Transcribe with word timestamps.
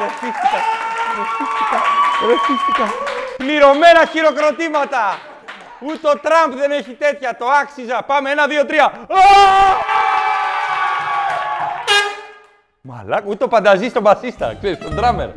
Ρεθίστηκα. 0.00 0.60
Ρεθίστηκα. 1.16 1.78
Ρεθίστηκα. 2.26 2.86
Πληρωμένα 3.36 4.06
χειροκροτήματα. 4.12 5.18
Ούτε 5.80 6.08
ο 6.08 6.18
Τραμπ 6.18 6.52
δεν 6.58 6.70
έχει 6.70 6.92
τέτοια. 6.94 7.36
Το 7.36 7.46
άξιζα. 7.62 8.02
Πάμε. 8.02 8.30
Ένα, 8.30 8.46
δύο, 8.46 8.66
τρία. 8.66 8.84
Α! 8.84 8.90
Μαλάκα, 12.80 13.24
ούτε 13.26 13.44
ο 13.44 13.48
Πανταζής 13.48 13.90
στον 13.90 14.02
μπασίστα. 14.02 14.54
Ξέρεις, 14.58 14.78
τον 14.78 14.94
ντράμερ. 14.94 15.28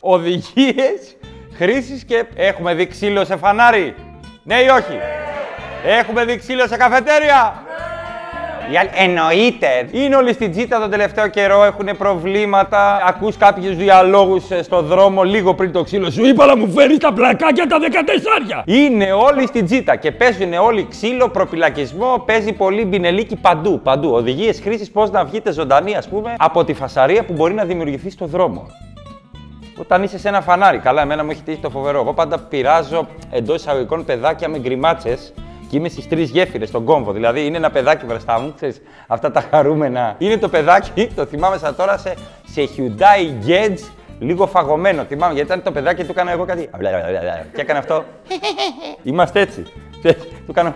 Οδηγίες 0.00 1.16
χρήσης 1.54 2.04
και 2.04 2.26
έχουμε 2.34 2.74
δει 2.74 2.86
ξύλο 2.86 3.24
σε 3.24 3.36
φανάρι. 3.36 3.94
Ναι 4.42 4.60
ή 4.60 4.68
όχι; 4.68 4.98
Έχουμε 5.88 6.24
δει 6.24 6.36
ξύλο 6.36 6.66
σε 6.66 6.76
καφετέρια. 6.76 7.62
Οι 8.72 8.76
άλλοι, 8.76 8.90
Εννοείται. 8.94 9.88
Είναι 9.90 10.16
όλοι 10.16 10.32
στην 10.32 10.50
τζίτα 10.50 10.80
τον 10.80 10.90
τελευταίο 10.90 11.28
καιρό, 11.28 11.64
έχουν 11.64 11.88
προβλήματα. 11.98 13.02
Ακούς 13.06 13.36
κάποιους 13.36 13.76
διαλόγους 13.76 14.44
στο 14.62 14.82
δρόμο 14.82 15.22
λίγο 15.22 15.54
πριν 15.54 15.72
το 15.72 15.82
ξύλο. 15.82 16.10
Σου 16.10 16.26
είπα 16.26 16.46
να 16.46 16.56
μου 16.56 16.70
φέρεις 16.70 16.98
τα 16.98 17.12
πλακάκια 17.12 17.66
τα 17.66 17.78
14. 17.78 18.62
Είναι 18.64 19.12
όλοι 19.12 19.46
στην 19.46 19.64
τζίτα 19.64 19.96
και 19.96 20.12
παίζουν 20.12 20.52
όλοι 20.52 20.86
ξύλο, 20.90 21.28
προπυλακισμό. 21.28 22.22
Παίζει 22.26 22.52
πολύ 22.52 22.84
μπινελίκι 22.84 23.36
παντού. 23.36 23.80
παντού. 23.82 24.10
Οδηγίες 24.12 24.60
χρήσης 24.62 24.90
πώς 24.90 25.10
να 25.10 25.24
βγείτε 25.24 25.52
ζωντανή, 25.52 25.96
ας 25.96 26.08
πούμε, 26.08 26.34
από 26.38 26.64
τη 26.64 26.74
φασαρία 26.74 27.24
που 27.24 27.32
μπορεί 27.32 27.54
να 27.54 27.64
δημιουργηθεί 27.64 28.10
στο 28.10 28.26
δρόμο. 28.26 28.66
Όταν 29.78 30.02
είσαι 30.02 30.18
σε 30.18 30.28
ένα 30.28 30.40
φανάρι, 30.40 30.78
καλά, 30.78 31.02
εμένα 31.02 31.24
μου 31.24 31.30
έχει 31.30 31.42
τύχει 31.42 31.60
το 31.60 31.70
φοβερό. 31.70 32.00
Εγώ 32.00 32.12
πάντα 32.12 32.38
πειράζω 32.38 33.06
εντός 33.30 33.56
εισαγωγικών 33.56 34.04
παιδάκια 34.04 34.48
με 34.48 34.58
γκριμάτσες 34.58 35.32
και 35.70 35.76
είμαι 35.76 35.88
στις 35.88 36.08
τρεις 36.08 36.30
γέφυρες 36.30 36.68
στον 36.68 36.84
κόμβο. 36.84 37.12
Δηλαδή 37.12 37.46
είναι 37.46 37.56
ένα 37.56 37.70
παιδάκι 37.70 38.04
μπροστά 38.04 38.40
μου, 38.40 38.52
ξέρεις, 38.54 38.82
αυτά 39.06 39.30
τα 39.30 39.40
χαρούμενα. 39.50 40.14
Είναι 40.18 40.36
το 40.36 40.48
παιδάκι, 40.48 41.08
το 41.14 41.24
θυμάμαι 41.24 41.58
σαν 41.58 41.76
τώρα 41.76 41.96
σε, 41.98 42.14
σε 42.46 42.68
Hyundai 42.76 43.46
Gedge, 43.48 43.90
λίγο 44.18 44.46
φαγωμένο. 44.46 45.04
Θυμάμαι 45.04 45.34
γιατί 45.34 45.48
ήταν 45.48 45.62
το 45.62 45.72
παιδάκι 45.72 46.04
του 46.04 46.10
έκανα 46.10 46.30
εγώ 46.30 46.44
κάτι. 46.44 46.70
Και 47.54 47.60
έκανε 47.60 47.78
αυτό. 47.78 48.04
Είμαστε 49.02 49.40
έτσι. 49.40 49.62
Ξέρεις, 49.98 50.22
Του 50.46 50.52
κάνω. 50.52 50.74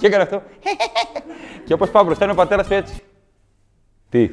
Και 0.00 0.06
έκανε 0.06 0.22
αυτό. 0.22 0.42
Και 1.64 1.72
όπως 1.72 1.90
πάω 1.90 2.04
μπροστά 2.04 2.24
είναι 2.24 2.32
ο 2.32 2.36
πατέρας 2.36 2.66
του 2.66 2.74
έτσι. 2.74 2.94
Τι; 4.10 4.30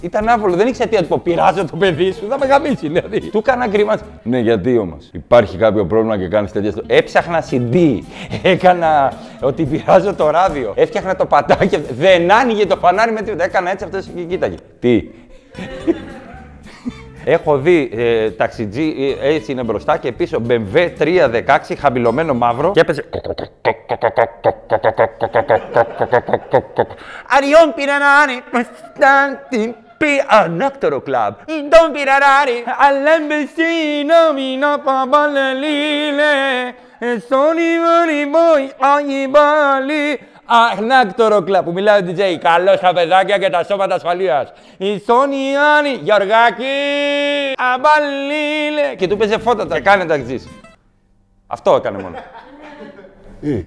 Ήταν 0.00 0.28
άβολο, 0.28 0.54
δεν 0.56 0.66
ήξερα 0.66 0.88
τι 0.88 0.94
να 0.96 1.02
του 1.02 1.08
πω. 1.08 1.18
Πειράζω 1.18 1.64
το 1.64 1.76
παιδί 1.76 2.12
σου, 2.12 2.26
θα 2.28 2.38
με 2.38 2.46
γαμίσει 2.46 2.88
δηλαδή. 2.88 3.20
Του 3.20 3.38
έκανα 3.38 3.66
γκριμάς. 3.66 4.00
Ναι, 4.22 4.38
γιατί 4.38 4.78
όμως. 4.78 5.08
Υπάρχει 5.12 5.56
κάποιο 5.56 5.84
πρόβλημα 5.86 6.18
και 6.18 6.28
κάνεις 6.28 6.52
τέτοια. 6.52 6.70
στο- 6.70 6.82
Έψαχνα 6.86 7.44
CD. 7.50 7.98
Έκανα 8.42 9.12
ότι 9.40 9.64
πειράζω 9.64 10.14
το 10.14 10.30
ράδιο. 10.30 10.72
Έφτιαχνα 10.76 11.16
το 11.16 11.26
πατάκι. 11.26 11.76
Δεν 11.98 12.32
άνοιγε 12.32 12.66
το 12.66 12.76
φανάρι 12.76 13.12
με 13.12 13.22
τίποτα. 13.22 13.44
Έκανα 13.44 13.70
έτσι 13.70 13.84
αυτός 13.84 14.06
και 14.16 14.22
κοίταγε. 14.22 14.56
Τι; 14.80 15.02
Έχω 17.24 17.58
δει 17.58 17.90
ε, 17.94 18.30
ταξιτζή, 18.30 19.16
ε, 19.22 19.34
έτσι 19.34 19.52
είναι 19.52 19.62
μπροστά 19.62 19.96
και 19.96 20.12
πίσω 20.12 20.42
BMW 20.48 20.88
316 20.98 21.74
χαμηλωμένο 21.78 22.34
μαύρο 22.34 22.70
και 22.70 22.80
έπαιζε. 22.80 23.04
Αριόν 27.36 27.74
πυρανάρι, 30.00 30.06
Κωνσταντιν 30.06 30.06
πει 30.06 30.24
ανάκτορο 30.28 31.00
κλαμπ. 31.00 31.34
Τον 31.46 31.92
πυρανάρι, 31.92 32.64
αλέμπεσίνο 32.88 34.32
μινό 34.34 34.78
παμπαλελίλε. 34.84 36.34
Σόνι 37.00 37.70
βολι 37.84 38.26
μπόι, 38.30 38.72
άγι 38.96 39.28
μπάλι. 39.30 40.20
Ανάκτορο 40.78 41.42
κλαμπ 41.42 41.64
που 41.64 41.72
μιλάει 41.72 42.02
ο 42.02 42.06
DJ. 42.06 42.36
Καλό 42.40 42.76
στα 42.76 42.92
παιδάκια 42.92 43.38
και 43.38 43.50
τα 43.50 43.64
σώματα 43.64 43.94
ασφαλεία. 43.94 44.48
Η 44.76 44.98
Σόνι 45.06 45.56
Άννη, 45.76 45.98
Γιωργάκη, 46.02 46.64
αμπαλίλε. 47.74 48.94
Και 48.96 49.06
του 49.06 49.16
παίζει 49.16 49.38
φώτα 49.38 49.66
τα 49.66 49.80
κάνει 49.80 50.06
ταξιτζής. 50.06 50.48
Αυτό 51.46 51.74
έκανε 51.74 51.98
μόνο. 51.98 52.16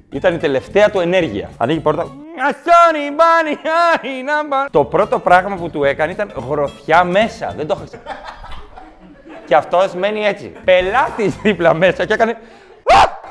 Ήταν 0.10 0.34
η 0.34 0.38
τελευταία 0.38 0.90
του 0.90 1.00
ενέργεια. 1.00 1.50
Ανοίγει 1.58 1.78
η 1.78 1.82
πόρτα. 1.82 2.23
Ασόνι, 2.48 3.12
μπάνι, 3.16 3.58
άρι, 3.94 4.24
νάμπα. 4.24 4.70
Το 4.70 4.84
πρώτο 4.84 5.20
πράγμα 5.20 5.56
που 5.56 5.70
του 5.70 5.84
έκανε 5.84 6.12
ήταν 6.12 6.32
γροθιά 6.50 7.04
μέσα. 7.04 7.54
Δεν 7.58 7.68
το 7.68 7.74
είχα 7.78 7.86
ξε- 7.86 8.02
Και 9.46 9.56
αυτός 9.56 9.94
μένει 9.94 10.26
έτσι. 10.26 10.54
Πελάτης 10.64 11.36
δίπλα 11.42 11.74
μέσα 11.74 12.06
και 12.06 12.14
έκανε. 12.14 12.32
«Α!» 12.32 13.22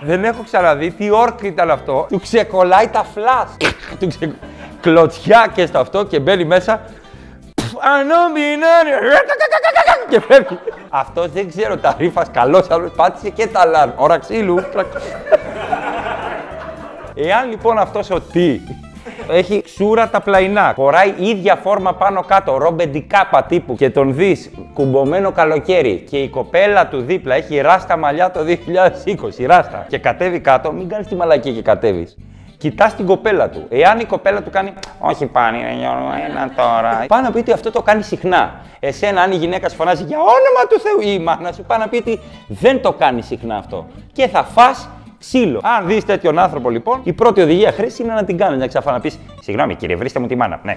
Δεν 0.00 0.24
έχω 0.24 0.42
ξαναδεί 0.42 0.90
τι 0.90 1.10
όρκ 1.10 1.42
ήταν 1.42 1.70
αυτό. 1.70 2.06
Του 2.10 2.20
ξεκολλάει 2.20 2.88
τα 2.88 3.04
φλάς. 3.14 3.56
του 4.00 4.08
ξε... 4.08 4.34
Κλωτσιά 4.80 5.46
και 5.54 5.66
στο 5.66 5.78
αυτό 5.78 6.04
και 6.04 6.20
μπαίνει 6.20 6.44
μέσα. 6.44 6.80
Ανώμινάρι. 7.80 8.90
Και 10.08 10.20
φεύγει. 10.20 10.58
Αυτός 10.88 11.28
δεν 11.30 11.48
ξέρω 11.48 11.76
τα 11.76 11.94
ρήφας 11.98 12.26
καλός 12.32 12.70
άλλος 12.70 12.90
πάτησε 12.96 13.28
και 13.28 13.46
τα 13.46 13.60
αλάρμ. 13.60 13.90
Ωρα 13.96 14.18
ξύλου. 14.18 14.64
Εάν 17.14 17.50
λοιπόν 17.50 17.78
αυτός 17.78 18.10
ο 18.10 18.20
τι 18.20 18.60
έχει 19.30 19.62
ξούρα 19.62 20.08
τα 20.08 20.20
πλαϊνά, 20.20 20.72
χωράει 20.76 21.14
ίδια 21.18 21.56
φόρμα 21.56 21.94
πάνω 21.94 22.22
κάτω, 22.22 22.56
ρομπεντικάπα 22.56 23.42
τύπου 23.42 23.74
και 23.74 23.90
τον 23.90 24.14
δεις 24.14 24.50
κουμπωμένο 24.74 25.32
καλοκαίρι 25.32 26.04
και 26.10 26.18
η 26.18 26.28
κοπέλα 26.28 26.86
του 26.86 27.00
δίπλα 27.00 27.34
έχει 27.34 27.60
ράστα 27.60 27.96
μαλλιά 27.96 28.30
το 28.30 28.40
2020, 28.40 29.46
ράστα 29.46 29.86
και 29.88 29.98
κατέβει 29.98 30.40
κάτω, 30.40 30.72
μην 30.72 30.88
κάνεις 30.88 31.06
τη 31.06 31.14
μαλακή 31.14 31.52
και 31.52 31.62
κατέβεις. 31.62 32.16
Κοιτάς 32.58 32.94
την 32.94 33.06
κοπέλα 33.06 33.48
του. 33.48 33.66
Εάν 33.68 34.00
η 34.00 34.04
κοπέλα 34.04 34.42
του 34.42 34.50
κάνει, 34.50 34.72
Όχι 34.98 35.26
πάνει, 35.26 35.62
ρε 35.62 35.74
Γιώργο, 35.78 36.10
ένα 36.28 36.50
τώρα. 36.56 37.04
Πάει 37.08 37.22
να 37.22 37.30
πει 37.30 37.38
ότι 37.38 37.52
αυτό 37.52 37.70
το 37.70 37.82
κάνει 37.82 38.02
συχνά. 38.02 38.60
Εσένα, 38.80 39.20
αν 39.20 39.32
η 39.32 39.36
γυναίκα 39.36 39.68
σου 39.68 39.76
φωνάζει 39.76 40.04
για 40.04 40.18
όνομα 40.18 40.66
του 40.68 40.80
Θεού 40.80 41.00
ή 41.00 41.14
η 41.20 41.22
μάνα 41.22 41.52
σου, 41.52 41.62
πάει 41.62 41.78
να 41.78 41.88
πει 41.88 41.96
ότι 41.96 42.20
δεν 42.48 42.82
το 42.82 42.92
κάνει 42.92 43.22
συχνά 43.22 43.56
αυτό. 43.56 43.86
Και 44.12 44.26
θα 44.28 44.42
φας 44.42 44.88
ξύλο. 45.26 45.60
Αν 45.62 45.86
δεις 45.86 46.04
τέτοιον 46.04 46.38
άνθρωπο 46.38 46.70
λοιπόν, 46.70 47.00
η 47.02 47.12
πρώτη 47.12 47.40
οδηγία 47.40 47.72
χρήση 47.72 48.02
είναι 48.02 48.12
να 48.12 48.24
την 48.24 48.36
κάνεις. 48.36 48.58
Να 48.58 48.66
ξαφά 48.66 48.92
να 48.92 49.00
πει: 49.00 49.12
Συγγνώμη 49.40 49.74
κύριε, 49.74 49.96
βρίστε 49.96 50.20
μου 50.20 50.26
τη 50.26 50.36
μάνα. 50.36 50.60
Ναι. 50.62 50.76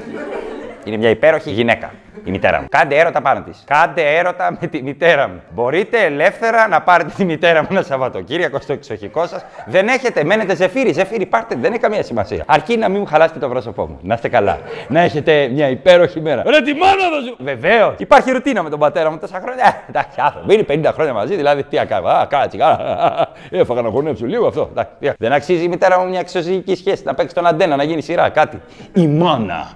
Είναι 0.88 0.98
μια 0.98 1.10
υπέροχη 1.10 1.52
γυναίκα. 1.52 1.92
Η 2.24 2.32
μητέρα 2.32 2.62
μου. 2.62 2.68
Κάντε 2.70 2.96
έρωτα 2.98 3.22
πάνω 3.22 3.42
της. 3.42 3.64
Κάντε 3.68 4.16
έρωτα 4.18 4.58
με 4.62 4.68
τη 4.68 4.82
μητέρα 4.84 5.28
μου. 5.28 5.42
Μπορείτε 5.54 6.04
ελεύθερα 6.06 6.68
να 6.68 6.82
πάρετε 6.82 7.12
τη 7.18 7.26
μητέρα 7.26 7.62
μου 7.62 7.68
ένα 7.72 7.82
Σαββατοκύριακο 7.82 8.60
στο 8.60 8.74
εξοχικό 8.74 9.26
σας. 9.28 9.46
Δεν 9.66 9.88
έχετε, 9.88 10.24
μένετε 10.24 10.56
ζεφύρι. 10.56 10.94
Ζεφύρι, 10.94 11.26
πάρτε, 11.26 11.56
δεν 11.60 11.72
έχει 11.72 11.82
καμία 11.82 12.04
σημασία. 12.04 12.44
Αρκεί 12.48 12.78
να 12.78 12.90
μην 12.90 13.00
μου 13.00 13.06
χαλάσετε 13.06 13.40
το 13.40 13.50
πρόσωπό 13.50 13.86
μου. 13.88 14.00
Να 14.02 14.14
είστε 14.14 14.28
καλά. 14.30 14.60
να 14.88 15.00
έχετε 15.00 15.48
μια 15.54 15.70
υπέροχη 15.70 16.22
μέρα. 16.22 16.44
Ρε 16.46 16.62
τη 16.62 16.74
μάνα 16.74 16.94
σου! 17.28 17.36
Βεβαίως. 17.40 17.94
Υπάρχει 17.98 18.32
ρουτίνα 18.32 18.64
με 18.64 18.70
τον 18.70 18.80
πατέρα 18.80 19.12
μου 19.12 19.18
τόσα 19.18 19.40
χρόνια. 19.44 19.64
Ε, 19.66 19.90
Εντάξει, 19.90 20.20
άνθρωποι. 20.22 20.54
Είναι 20.54 20.90
50 20.90 20.92
χρόνια 20.94 21.14
μαζί, 21.14 21.36
δηλαδή 21.36 21.64
τι 21.64 21.80
ακάβα. 21.80 22.20
Α, 22.20 22.26
κάτσε, 22.26 22.58
α, 22.64 22.68
α, 22.68 23.06
α, 23.22 23.28
Έφαγα 23.50 23.82
να 23.82 23.90
χωνέψω 23.90 24.26
λίγο 24.26 24.48
αυτό. 24.48 24.68
Εντάξει, 24.72 24.92
τι- 25.00 25.12
Δεν 25.18 25.32
αξίζει 25.34 25.64
η 25.64 25.68
μητέρα 25.68 26.00
μου 26.00 26.10
μια 26.10 26.20
εξωσυζυγική 26.20 26.76
σχέση. 26.76 27.04
Να 27.06 27.14
παίξει 27.14 27.36
στον 27.36 27.48
Αντένα, 27.48 27.76
να 27.76 27.84
γίνει 27.84 28.02
σειρά, 28.02 28.30
κάτι. 28.30 28.62
Η 28.94 29.08
μάνα. 29.08 29.70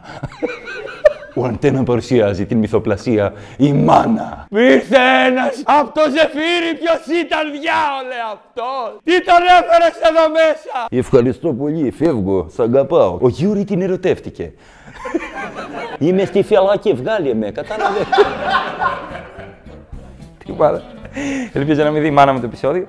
Ο 1.36 1.46
Αντένα 1.46 1.84
παρουσιάζει 1.84 2.46
την 2.46 2.58
μυθοπλασία 2.58 3.34
«Η 3.58 3.74
μάνα». 3.74 4.48
Ήρθε 4.50 4.98
ένας 5.26 5.62
από 5.66 5.92
το 5.94 6.02
Ζεφύρι, 6.10 6.78
ποιος 6.80 7.20
ήταν 7.24 7.52
διάολε 7.52 8.16
αυτός. 8.34 9.00
Τι 9.04 9.24
τον 9.24 9.42
έφερες 9.60 9.96
εδώ 10.10 10.30
μέσα; 10.30 10.88
Ευχαριστώ 10.90 11.54
πολύ, 11.54 11.92
φεύγω, 11.92 12.48
σ' 12.54 12.60
αγαπάω. 12.60 13.18
Ο 13.22 13.30
Γιούρι 13.30 13.64
την 13.64 13.82
ερωτεύτηκε. 13.82 14.54
Είμαι 16.00 16.26
στη 16.26 16.44
φυλακή, 16.44 16.94
βγάλε 16.94 17.34
με, 17.34 17.52
κατάλαβες; 17.52 18.06
Τι 20.46 20.52
πάρα. 20.52 20.82
Ελπίζω 21.54 21.84
να 21.84 21.92
μην 21.92 22.02
δει 22.02 22.08
η 22.08 22.12
μάνα 22.12 22.34
μου 22.34 22.40
το 22.40 22.46
επεισόδιο. 22.46 22.88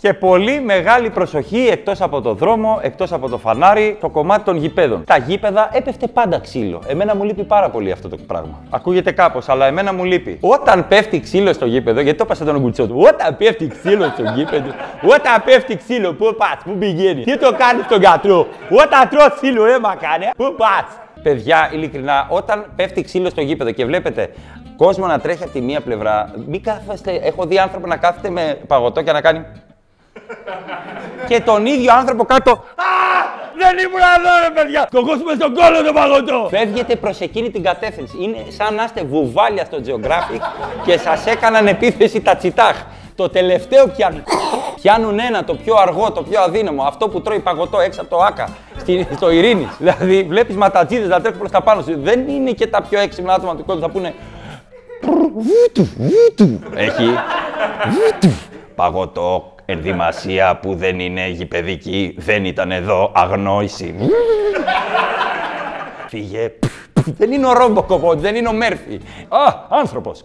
Και 0.00 0.14
πολύ 0.14 0.60
μεγάλη 0.60 1.10
προσοχή 1.10 1.68
εκτός 1.70 2.00
από 2.00 2.20
το 2.20 2.34
δρόμο, 2.34 2.78
εκτός 2.82 3.12
από 3.12 3.28
το 3.28 3.38
φανάρι, 3.38 3.96
το 4.00 4.08
κομμάτι 4.08 4.44
των 4.44 4.56
γηπέδων. 4.56 5.04
Τα 5.04 5.16
γήπεδα 5.16 5.70
έπεφτε 5.72 6.06
πάντα 6.06 6.38
ξύλο. 6.38 6.82
Εμένα 6.86 7.16
μου 7.16 7.24
λείπει 7.24 7.44
πάρα 7.44 7.70
πολύ 7.70 7.92
αυτό 7.92 8.08
το 8.08 8.16
πράγμα. 8.26 8.62
Ακούγεται 8.70 9.12
κάπως, 9.12 9.48
αλλά 9.48 9.66
εμένα 9.66 9.92
μου 9.92 10.04
λείπει. 10.04 10.38
Όταν 10.40 10.88
πέφτει 10.88 11.20
ξύλο 11.20 11.52
στο 11.52 11.66
γήπεδο, 11.66 12.00
γιατί 12.00 12.18
το 12.18 12.24
είπα 12.26 12.34
σαν 12.34 12.46
τον 12.46 12.60
κουτσό 12.60 12.86
του. 12.86 12.96
Όταν 12.98 13.36
πέφτει 13.36 13.66
ξύλο 13.66 14.04
στο 14.04 14.22
γήπεδο, 14.34 14.70
όταν 15.02 15.42
πέφτει 15.44 15.76
ξύλο, 15.76 16.12
πού 16.12 16.34
πας, 16.38 16.58
πού 16.64 16.76
πηγαίνει, 16.78 17.22
τι 17.22 17.38
το 17.38 17.54
κάνεις 17.58 17.84
στον 17.84 18.00
γιατρό. 18.00 18.46
Όταν 18.70 19.08
τρώ 19.08 19.30
ξύλο, 19.36 19.66
έμα 19.66 19.96
κάνει, 20.00 20.24
πού 20.36 20.54
πας. 20.56 20.84
Παιδιά, 21.22 21.70
ειλικρινά, 21.72 22.26
όταν 22.28 22.66
πέφτει 22.76 23.02
ξύλο 23.02 23.30
στο 23.30 23.40
γήπεδο 23.40 23.70
και 23.70 23.84
βλέπετε 23.84 24.30
κόσμο 24.76 25.06
να 25.06 25.18
τρέχει 25.18 25.42
από 25.42 25.52
τη 25.52 25.60
μία 25.60 25.80
πλευρά, 25.80 26.32
μην 26.46 26.62
κάθεστε. 26.62 27.20
Έχω 27.22 27.44
δει 27.44 27.58
άνθρωπο 27.58 27.86
να 27.86 27.96
κάθεται 27.96 28.30
με 28.30 28.58
παγωτό 28.66 29.02
και 29.02 29.12
να 29.12 29.20
κάνει 29.20 29.44
και 31.28 31.40
τον 31.40 31.66
ίδιο 31.66 31.92
άνθρωπο 31.94 32.24
κάτω. 32.24 32.50
Α! 32.50 32.56
Δεν 33.60 33.78
ήμουν 33.86 34.00
εδώ, 34.18 34.32
ρε 34.48 34.50
παιδιά! 34.62 34.88
Το 34.90 35.00
κόσμο 35.04 35.30
στον 35.34 35.54
κόλλο 35.54 35.82
το 35.86 35.92
παγωτό! 35.92 36.46
Φεύγετε 36.50 36.96
προς 36.96 37.20
εκείνη 37.20 37.50
την 37.50 37.62
κατεύθυνση. 37.62 38.16
Είναι 38.20 38.44
σαν 38.48 38.74
να 38.74 38.84
είστε 38.84 39.02
βουβάλια 39.04 39.64
στο 39.64 39.78
Geographic 39.86 40.40
και 40.84 40.98
σας 40.98 41.26
έκαναν 41.26 41.66
επίθεση 41.66 42.20
τα 42.20 42.36
τσιτάχ. 42.36 42.76
Το 43.14 43.28
τελευταίο 43.28 43.86
πιάνουν. 43.88 44.22
Πιάνουν 44.74 45.18
ένα, 45.18 45.44
το 45.44 45.54
πιο 45.54 45.74
αργό, 45.76 46.12
το 46.12 46.22
πιο 46.22 46.40
αδύναμο. 46.40 46.82
Αυτό 46.82 47.08
που 47.08 47.20
τρώει 47.20 47.38
παγωτό 47.38 47.80
έξω 47.80 48.00
από 48.00 48.10
το 48.10 48.22
άκα. 48.22 48.48
στη- 48.76 49.06
Στο 49.16 49.30
ειρήνη. 49.30 49.68
Δηλαδή, 49.78 50.22
βλέπεις 50.22 50.56
ματατζίδες 50.56 51.08
να 51.08 51.20
τρέχουν 51.20 51.38
προς 51.38 51.50
τα 51.50 51.62
πάνω 51.62 51.82
σου. 51.82 51.98
Δεν 52.02 52.28
είναι 52.28 52.50
και 52.50 52.66
τα 52.66 52.82
πιο 52.82 52.98
έξυπνα 53.00 53.34
άτομα 53.34 53.56
του 53.56 53.64
κόσμου. 53.64 53.80
Θα 53.82 53.88
πούνε. 53.90 54.14
Βούτου, 55.32 55.88
βούτου. 55.96 56.58
Έχει. 56.74 57.04
Βούτου. 57.88 58.34
Παγωτό, 58.74 59.54
ενδυμασία 59.70 60.56
που 60.62 60.74
δεν 60.74 61.00
είναι 61.00 61.28
γηπαιδική, 61.28 62.14
δεν 62.18 62.44
ήταν 62.44 62.72
εδώ, 62.72 63.12
αγνόηση. 63.14 63.94
Φύγε. 66.08 66.50
Δεν 67.04 67.32
είναι 67.32 67.46
ο 67.46 67.52
Ρόμποκοπ, 67.52 68.20
δεν 68.20 68.34
είναι 68.34 68.48
ο 68.48 68.52
Μέρφυ. 68.52 68.94
Α, 69.28 69.54
άνθρωπος. 69.68 70.24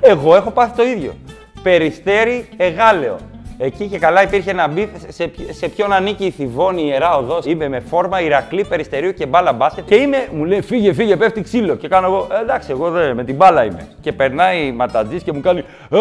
Εγώ 0.00 0.36
έχω 0.36 0.50
πάθει 0.50 0.76
το 0.76 0.82
ίδιο. 0.82 1.16
Περιστέρι, 1.62 2.48
Αιγάλεω. 2.56 3.16
Εκεί 3.58 3.86
και 3.86 3.98
καλά 3.98 4.22
υπήρχε 4.22 4.50
ένα 4.50 4.68
beef 4.68 4.88
σε, 5.08 5.26
ποι- 5.26 5.52
σε 5.52 5.68
ποιον 5.68 5.92
ανήκει 5.92 6.24
η 6.24 6.30
Θηβών 6.30 6.75
ή 6.75 6.82
η 6.82 6.86
Ιερά 6.88 7.16
Οδός. 7.16 7.44
Είμαι 7.46 7.68
με 7.68 7.80
φόρμα 7.80 8.20
Ηρακλή, 8.20 8.64
Περιστερίου 8.64 9.12
και 9.12 9.26
μπάλα 9.26 9.52
μπάσκετ. 9.52 9.84
Και 9.86 9.94
είμαι, 9.94 10.28
μου 10.32 10.44
λέει 10.44 10.60
φύγε, 10.60 10.92
φύγε, 10.92 11.16
πέφτει 11.16 11.40
ξύλο. 11.42 11.74
Και 11.74 11.88
κάνω 11.88 12.06
εγώ, 12.06 12.26
«Ε, 12.32 12.40
εντάξει, 12.40 12.70
εγώ 12.70 12.90
δεν, 12.90 13.14
με 13.14 13.24
την 13.24 13.34
μπάλα 13.34 13.64
είμαι. 13.64 13.88
Και 14.00 14.12
περνάει 14.12 14.66
ο 14.66 14.72
ματατζής 14.72 15.22
και 15.22 15.32
μου 15.32 15.40
κάνει, 15.40 15.58
«Ε, 15.90 15.96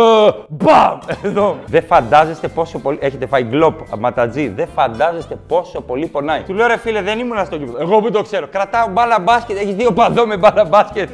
μπαμ! 0.48 0.98
Εδώ. 1.24 1.58
Δεν 1.66 1.84
φαντάζεστε 1.86 2.48
πόσο 2.48 2.80
πολύ. 2.80 2.98
Έχετε 3.02 3.26
φάει 3.26 3.44
γκλοπ 3.44 3.80
ματατζή. 3.98 4.48
Δεν 4.48 4.68
φαντάζεστε 4.76 5.36
πόσο 5.48 5.82
πολύ 5.82 6.08
πονάει. 6.08 6.42
Του 6.42 6.54
λέω 6.54 6.68
ρε 6.68 6.78
φίλε, 6.78 7.02
δεν 7.02 7.20
ήμουν 7.20 7.46
στο 7.46 7.56
γήπεδο. 7.56 7.78
Εγώ 7.82 8.00
που 8.00 8.12
το 8.12 8.22
ξέρω. 8.22 8.48
Κρατάω 8.48 8.88
μπάλα 8.90 9.20
μπάσκετ, 9.20 9.58
έχεις 9.58 9.76
δει 9.76 9.92
οπαδό 9.92 10.28
με 10.28 10.38
μπάλα 10.38 10.66
μπάσκετ. 10.66 11.10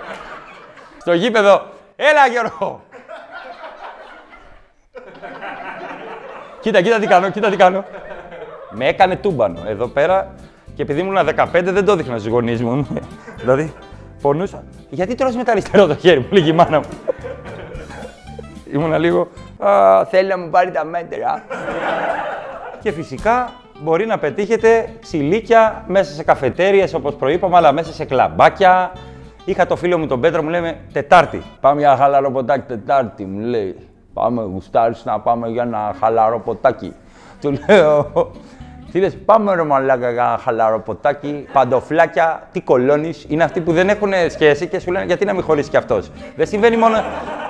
στο 1.00 1.12
γήπεδο. 1.12 1.62
Έλα 1.96 2.26
Γιώργο. 2.30 2.80
Κοίτα, 6.66 6.80
κοίτα 6.82 6.98
τι 6.98 7.06
κάνω, 7.06 7.30
κοίτα 7.30 7.50
τι 7.50 7.56
κάνω. 7.56 7.84
Με 8.70 8.88
έκανε 8.88 9.16
τούμπανο 9.16 9.60
εδώ 9.66 9.86
πέρα 9.86 10.34
και 10.74 10.82
επειδή 10.82 11.00
ήμουν 11.00 11.16
15 11.36 11.46
δεν 11.52 11.84
το 11.84 11.96
δείχνα 11.96 12.18
στους 12.18 12.30
γονείς 12.32 12.62
μου. 12.62 12.86
δηλαδή, 13.40 13.72
πονούσα. 14.22 14.64
Γιατί 14.90 15.14
τρως 15.14 15.36
με 15.36 15.44
το 15.44 15.50
αριστερό 15.50 15.86
το 15.86 15.96
χέρι 15.96 16.20
μου, 16.20 16.26
λίγη 16.30 16.48
η 16.50 16.52
μάνα 16.52 16.78
μου. 16.78 16.84
Ήμουνα 18.72 18.98
λίγο, 18.98 19.28
«Α, 19.58 20.04
θέλει 20.04 20.28
να 20.28 20.38
μου 20.38 20.50
πάρει 20.50 20.70
τα 20.70 20.84
μέτρα. 20.84 21.44
και 22.80 22.92
φυσικά 22.92 23.52
μπορεί 23.82 24.06
να 24.06 24.18
πετύχετε 24.18 24.88
ξυλίκια 25.00 25.84
μέσα 25.86 26.12
σε 26.12 26.24
καφετέριες 26.24 26.94
όπως 26.94 27.14
προείπαμε, 27.14 27.56
αλλά 27.56 27.72
μέσα 27.72 27.92
σε 27.92 28.04
κλαμπάκια. 28.04 28.92
Είχα 29.44 29.66
το 29.66 29.76
φίλο 29.76 29.98
μου 29.98 30.06
τον 30.06 30.20
Πέτρο, 30.20 30.42
μου 30.42 30.48
λέμε 30.48 30.76
Τετάρτη. 30.92 31.42
Πάμε 31.60 31.80
για 31.80 31.88
ένα 31.88 31.98
χαλαρό 31.98 32.30
ποτάκι 32.30 32.66
Τετάρτη, 32.66 33.24
μου 33.24 33.40
λέει. 33.40 33.76
Πάμε, 34.20 34.42
γουστάρεις 34.42 35.04
να 35.04 35.20
πάμε 35.20 35.48
για 35.48 35.62
ένα 35.62 35.94
χαλαρό 36.00 36.38
ποτάκι. 36.40 36.92
Του 37.40 37.58
λέω, 37.68 38.30
τι 38.92 38.98
λες, 39.00 39.16
πάμε 39.24 39.54
ρε 39.54 39.62
μαλάκα 39.62 40.10
για 40.10 40.22
ένα 40.22 40.38
χαλαρό 40.42 40.80
ποτάκι, 40.80 41.46
παντοφλάκια, 41.52 42.48
τι 42.52 42.60
κολώνεις. 42.60 43.24
Είναι 43.28 43.44
αυτοί 43.44 43.60
που 43.60 43.72
δεν 43.72 43.88
έχουν 43.88 44.12
σχέση 44.28 44.66
και 44.66 44.78
σου 44.78 44.92
λένε 44.92 45.04
γιατί 45.04 45.24
να 45.24 45.32
μην 45.32 45.42
χωρίσει 45.42 45.70
κι 45.70 45.76
αυτός. 45.76 46.10
Δεν 46.36 46.46
συμβαίνει 46.46 46.76
μόνο, 46.76 46.96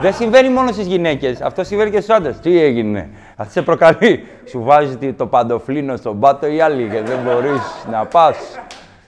δεν 0.00 0.12
συμβαίνει 0.14 0.48
μόνο 0.48 0.72
στις 0.72 0.86
γυναίκες, 0.86 1.40
αυτό 1.40 1.64
συμβαίνει 1.64 1.90
και 1.90 2.00
στους 2.00 2.14
άντρες. 2.16 2.38
Τι 2.38 2.60
έγινε, 2.60 3.08
αυτή 3.36 3.52
σε 3.52 3.62
προκαλεί. 3.62 4.24
Σου 4.48 4.62
βάζει 4.62 4.96
τι- 4.96 5.12
το 5.12 5.26
παντοφλίνο 5.26 5.96
στον 5.96 6.20
πάτο 6.20 6.46
η 6.46 6.60
άλλη 6.60 6.88
και 6.92 7.00
δεν 7.02 7.18
μπορείς 7.24 7.86
να 7.90 8.04
πας. 8.04 8.36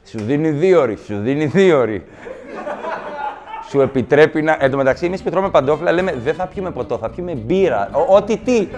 Σου 0.04 0.18
δίνει 0.18 0.50
δύο 0.50 0.80
ώρες, 0.80 1.00
σου 1.06 1.18
δίνει 1.18 1.44
δύο 1.46 1.78
ώρες 1.78 2.00
σου 3.68 3.80
επιτρέπει 3.80 4.42
να. 4.42 4.56
Εν 4.60 4.70
τω 4.70 4.76
μεταξύ, 4.76 5.06
εμείς 5.06 5.22
που 5.22 5.30
τρώμε 5.30 5.48
παντόφλα 5.50 5.92
λέμε 5.92 6.14
δεν 6.24 6.34
θα 6.34 6.46
πιούμε 6.46 6.70
ποτό, 6.70 6.98
θα 6.98 7.08
πιούμε 7.10 7.32
μπύρα. 7.32 7.88
Ο- 7.92 8.14
Ό,τι 8.16 8.36
τι. 8.36 8.68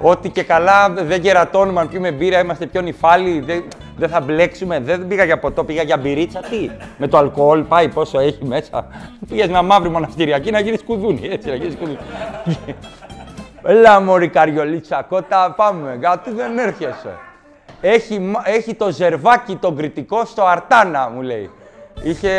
Ό,τι 0.00 0.28
και 0.28 0.42
καλά 0.42 0.90
δεν 0.90 1.20
κερατώνουμε 1.22 1.80
αν 1.80 1.88
πιούμε 1.88 2.10
μπύρα, 2.10 2.38
είμαστε 2.40 2.66
πιο 2.66 2.80
νυφάλοι, 2.80 3.40
δεν, 3.40 3.64
δεν 3.96 4.08
θα 4.08 4.20
μπλέξουμε. 4.20 4.80
Δεν 4.80 5.06
πήγα 5.06 5.24
για 5.24 5.38
ποτό, 5.38 5.64
πήγα 5.64 5.82
για 5.82 5.96
μπυρίτσα. 5.96 6.40
Τι. 6.40 6.70
Με 6.98 7.08
το 7.08 7.18
αλκοόλ 7.18 7.62
πάει 7.62 7.88
πόσο 7.88 8.18
έχει 8.18 8.44
μέσα. 8.44 8.86
Πήγες 9.28 9.48
μια 9.48 9.62
μαύρη 9.62 9.88
μοναστηριακή 9.88 10.50
να 10.50 10.60
γίνεις 10.60 10.82
κουδούνι. 10.82 11.28
Έτσι, 11.32 11.48
να 11.48 11.54
γίνεις 11.54 11.76
κουδούνι. 11.76 11.98
Έλα 13.62 14.00
μωρή 14.00 14.28
καριολίτσα, 14.28 15.04
κότα 15.08 15.54
πάμε, 15.56 15.96
γιατί 16.00 16.30
δεν 16.30 16.58
έρχεσαι. 16.58 17.16
Έχει, 17.80 18.18
μα- 18.18 18.42
έχει 18.44 18.74
τον 18.74 19.76
Ζερβάκη 19.76 19.96
τον 19.96 20.04
Κρητικό 20.04 20.24
στο 20.24 20.44
Αρτάνα, 20.44 21.10
μου 21.14 21.22
λέει. 21.22 21.50
Είχε 22.02 22.30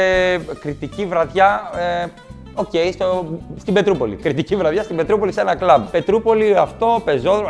κρητική 0.59 1.05
βραδιά, 1.05 1.71
ε, 2.03 2.07
οκ, 2.53 2.71
στο, 2.93 3.39
στην 3.59 3.73
Πετρούπολη. 3.73 4.15
Κρητική 4.15 4.55
βραδιά 4.55 4.83
στην 4.83 4.95
Πετρούπολη 4.95 5.31
σε 5.31 5.41
ένα 5.41 5.55
κλαμπ. 5.55 5.83
Πετρούπολη, 5.91 6.55
αυτό, 6.57 7.01
πεζόδρομο, 7.05 7.47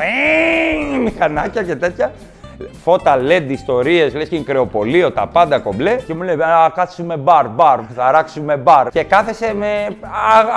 ε, 0.93 0.97
μηχανάκια 0.97 1.63
και 1.63 1.75
τέτοια. 1.75 2.11
Φώτα, 2.83 3.17
LED, 3.27 3.45
ιστορίες, 3.47 4.13
λες 4.13 4.29
και 4.29 4.35
είναι 4.35 4.43
κρεοπωλείο, 4.43 5.11
τα 5.11 5.27
πάντα 5.27 5.59
κομπλέ. 5.59 5.95
Και 5.95 6.13
μου 6.13 6.21
λέει: 6.21 6.35
Θα 6.35 6.71
κάτσουμε 6.75 7.17
μπαρ, 7.17 7.47
μπαρ, 7.47 7.79
θα 7.95 8.11
ράξουμε 8.11 8.57
μπαρ. 8.57 8.89
Και 8.89 9.03
κάθεσαι 9.03 9.53
με 9.53 9.87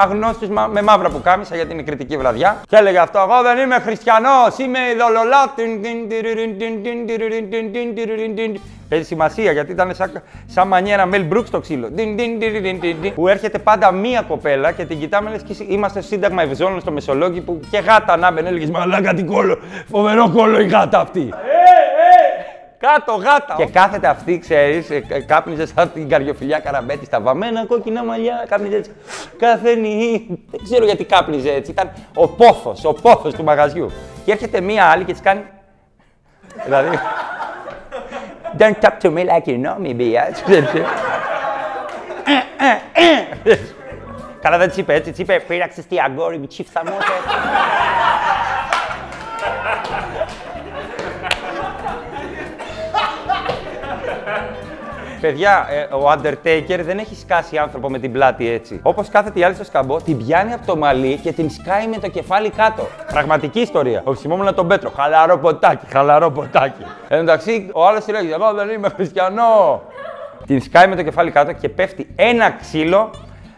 αγνώστου 0.01 0.49
με 0.73 0.83
μαύρα 0.83 1.09
πουκάμισα 1.11 1.57
γιατί 1.57 1.73
είναι 1.73 1.83
κρητική 1.83 2.17
βραδιά. 2.17 2.61
Και 2.69 2.77
έλεγε 2.77 2.99
αυτό: 2.99 3.19
Εγώ 3.19 3.43
δεν 3.43 3.59
είμαι 3.59 3.79
χριστιανός, 3.79 4.59
είμαι 4.59 4.79
ειδωλολάτρης. 4.95 5.63
Παίζει 8.89 9.07
σημασία 9.07 9.53
γιατί 9.53 9.73
ήταν 9.73 9.95
σαν, 9.95 10.23
σαν 10.47 10.69
μανιέρα 10.69 11.07
Μελ 11.07 11.25
Μπρούξ 11.25 11.51
το 11.51 11.61
ξύλο. 11.61 11.91
Ντιν, 11.91 12.17
ντιν, 12.17 12.39
ντιν, 12.39 12.63
ντιν, 12.63 12.81
ντιν, 12.81 12.97
ντιν. 13.01 13.15
Που 13.15 13.29
έρχεται 13.29 13.59
πάντα 13.59 13.93
μία 13.93 14.23
κοπέλα 14.29 14.73
και 14.73 14.85
την 14.85 14.99
κοιτάμε 14.99 15.31
λες 15.31 15.43
και 15.43 15.65
είμαστε 15.69 16.01
στο 16.01 16.11
Σύνταγμα 16.11 16.43
Ευζώνων 16.43 16.81
στο 16.81 16.93
Μεσολόγγι 16.93 17.41
που 17.41 17.61
και 17.71 17.79
γάτα 17.79 18.17
να 18.17 18.33
μπαινε 18.33 18.49
έλεγες 18.49 18.71
Μαλάκα 18.71 19.15
τι 19.15 19.23
κόλλο, 19.25 19.59
φοβερό 19.91 20.31
κόλλο 20.31 20.61
η 20.61 20.67
γάτα 20.67 21.01
αυτή. 21.01 21.29
Κάτω 22.83 23.13
γάτα! 23.13 23.55
Και 23.57 23.67
κάθεται 23.67 24.09
αυτή, 24.09 24.39
ξέρεις, 24.39 24.89
κάπνιζε 25.27 25.67
σαν 25.67 25.93
την 25.93 26.09
καριοφιλιά 26.09 26.59
καραμπέτη 26.59 27.05
στα 27.05 27.21
βαμμένα, 27.21 27.67
κόκκινα 27.67 28.05
μαλλιά, 28.05 28.45
κάπνιζε 28.49 28.77
έτσι. 28.77 28.91
Καθενή. 29.39 30.27
Δεν 30.51 30.61
ξέρω 30.65 30.85
γιατί 30.85 31.05
κάπνιζε 31.05 31.53
έτσι. 31.53 31.71
Ήταν 31.71 31.93
ο 32.15 32.29
πόθος, 32.29 32.85
ο 32.85 32.93
πόθος 32.93 33.35
του 33.35 33.45
μαγαζιού. 33.45 33.91
Και 34.25 34.33
έρχεται 34.33 34.61
μία 34.61 34.85
άλλη 34.85 35.05
και 35.05 35.13
της 35.13 35.21
κάνει. 35.21 35.43
δηλαδή. 36.65 36.99
Don't 38.59 38.81
talk 38.81 39.01
to 39.03 39.11
me 39.11 39.25
like 39.25 39.47
you 39.47 39.59
know 39.65 39.77
me, 39.85 39.95
bitch. 39.95 40.39
Καλά 44.43 44.59
δεν 44.59 44.69
της 44.69 44.77
είπε 44.77 44.95
έτσι, 44.95 45.11
της 45.11 45.19
είπε 45.19 45.45
πήραξες 45.49 45.87
τι 45.87 46.01
αγόρι 46.01 46.39
μου, 46.39 46.47
τσίφθα 46.47 46.83
μου. 46.85 46.93
Παιδιά, 55.23 55.67
ε, 55.71 55.95
ο 55.95 56.11
Undertaker 56.13 56.81
δεν 56.83 56.99
έχει 56.99 57.15
σκάσει 57.15 57.59
άνθρωπο 57.59 57.91
με 57.91 57.99
την 57.99 58.13
πλάτη 58.13 58.49
έτσι. 58.49 58.81
Όπως 58.83 59.09
κάθεται 59.09 59.39
η 59.39 59.43
άλλη 59.45 59.55
στο 59.55 59.65
σκαμπό, 59.65 59.97
την 59.97 60.19
πιάνει 60.19 60.53
από 60.53 60.67
το 60.67 60.77
μαλλί 60.77 61.17
και 61.23 61.33
την 61.33 61.51
σκάει 61.51 61.87
με 61.87 61.99
το 61.99 62.09
κεφάλι 62.09 62.51
κάτω. 62.51 62.89
Πραγματική 63.13 63.61
ιστορία. 63.61 64.01
Οψιμόμουν 64.05 64.55
τον 64.55 64.69
Πέτρο. 64.69 64.91
Χαλαρό 64.91 65.39
ποτάκι, 65.39 65.87
χαλαρό 65.93 66.31
ποτάκι. 66.31 66.83
Εν 67.09 67.17
τω 67.19 67.25
μεταξύ, 67.25 67.71
ο 67.73 67.87
άλλος 67.87 68.05
τη 68.05 68.13
λέγει: 68.13 68.33
Εγώ 68.33 68.53
δεν 68.55 68.69
είμαι 68.69 68.89
χριστιανό. 68.89 69.83
Την 70.47 70.63
σκάει 70.63 70.89
με 70.89 70.97
το 70.97 71.03
κεφάλι 71.03 71.31
κάτω 71.31 71.53
και 71.53 71.69
πέφτει 71.69 72.07
ένα 72.17 72.51
ξύλο. 72.51 73.11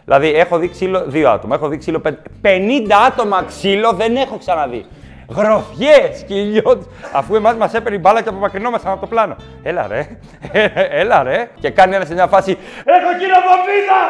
Δηλαδή, 0.05 0.33
έχω 0.33 0.57
δει 0.57 0.69
ξύλο 0.69 1.03
δύο 1.07 1.29
άτομα. 1.29 1.55
Έχω 1.55 1.67
δει 1.67 1.77
ξύλο 1.77 1.99
πεν- 1.99 2.19
50 2.41 2.95
άτομα 3.07 3.43
ξύλο 3.47 3.91
δεν 3.91 4.15
έχω 4.15 4.37
ξαναδεί. 4.37 4.85
Γροθιές, 5.29 6.19
σκυλιώτε. 6.19 6.85
Αφού 7.13 7.35
εμάς 7.35 7.55
μας 7.55 7.73
έπαιρνε 7.73 7.97
η 7.97 7.99
μπάλα 8.01 8.21
και 8.21 8.29
απομακρυνόμασταν 8.29 8.91
από 8.91 9.01
το 9.01 9.07
πλάνο. 9.07 9.35
Έλα 9.63 9.87
ρε, 9.87 10.07
ε, 10.51 10.63
έλα 11.01 11.23
ρε. 11.23 11.49
Και 11.59 11.69
κάνει 11.69 11.95
ένας 11.95 12.07
σε 12.07 12.13
μια 12.13 12.27
φάση. 12.27 12.57
Έχω 12.85 13.11
κοινοβομβίδα! 13.19 14.01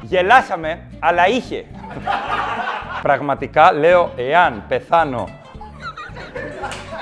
Γελάσαμε, 0.00 0.80
αλλά 0.98 1.28
είχε. 1.28 1.64
Πραγματικά 3.02 3.72
λέω, 3.72 4.10
εάν 4.16 4.62
πεθάνω 4.68 5.28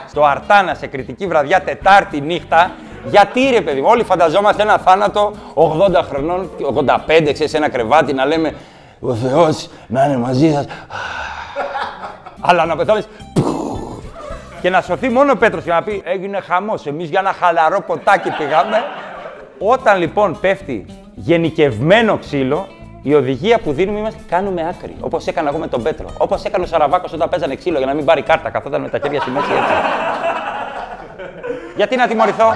στο 0.08 0.24
Αρτάνα 0.24 0.74
σε 0.74 0.86
κριτική 0.86 1.26
βραδιά 1.26 1.60
Τετάρτη 1.62 2.20
νύχτα, 2.20 2.70
γιατί 3.04 3.50
ρε 3.50 3.60
παιδί 3.60 3.80
μου, 3.80 3.86
όλοι 3.90 4.04
φανταζόμαστε 4.04 4.62
ένα 4.62 4.78
θάνατο 4.78 5.32
80 5.54 6.02
χρονών, 6.08 6.50
85 6.74 7.32
ξέρεις, 7.32 7.50
σε 7.50 7.56
ένα 7.56 7.68
κρεβάτι 7.68 8.12
να 8.12 8.24
λέμε 8.24 8.54
Ο 9.00 9.14
Θεός 9.14 9.68
να 9.86 10.04
είναι 10.04 10.16
μαζί 10.16 10.52
σας. 10.52 10.66
Αλλά 12.44 12.66
να 12.66 12.76
πεθάνεις 12.76 13.08
και 14.60 14.70
να 14.70 14.80
σωθεί 14.80 15.08
μόνο 15.08 15.32
ο 15.32 15.36
Πέτρος 15.36 15.64
και 15.64 15.70
να 15.70 15.82
πει 15.82 16.02
έγινε 16.04 16.40
χαμός, 16.40 16.86
εμείς 16.86 17.08
για 17.08 17.20
ένα 17.20 17.32
χαλαρό 17.32 17.80
ποτάκι 17.80 18.30
πήγαμε. 18.30 18.82
Όταν 19.58 19.98
λοιπόν 19.98 20.40
πέφτει 20.40 20.86
γενικευμένο 21.14 22.18
ξύλο, 22.18 22.66
η 23.02 23.14
οδηγία 23.14 23.58
που 23.58 23.72
δίνουμε 23.72 23.98
είμαστε 23.98 24.20
κάνουμε 24.28 24.68
άκρη. 24.68 24.96
Όπως 25.00 25.26
έκανα 25.26 25.48
εγώ 25.48 25.58
με 25.58 25.66
τον 25.66 25.82
Πέτρο. 25.82 26.06
Όπως 26.18 26.44
έκανε 26.44 26.64
ο 26.64 26.66
Σαραβάκος 26.66 27.12
όταν 27.12 27.28
παίζανε 27.28 27.54
ξύλο 27.54 27.78
για 27.78 27.86
να 27.86 27.94
μην 27.94 28.04
πάρει 28.04 28.22
κάρτα. 28.22 28.50
Καθόταν 28.50 28.80
με 28.80 28.88
τα 28.88 28.98
χέρια 29.02 29.20
στη 29.20 29.30
μέση 29.30 29.46
έτσι. 29.50 29.72
Γιατί 31.78 31.96
να 31.96 32.06
τιμωρηθώ; 32.06 32.52